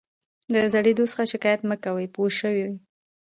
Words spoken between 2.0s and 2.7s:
پوه شوې!.